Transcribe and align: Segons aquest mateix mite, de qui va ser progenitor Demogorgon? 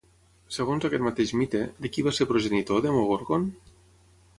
Segons 0.55 0.87
aquest 0.89 1.05
mateix 1.09 1.35
mite, 1.43 1.63
de 1.85 1.93
qui 1.95 2.07
va 2.09 2.17
ser 2.21 2.29
progenitor 2.33 2.87
Demogorgon? 2.91 3.51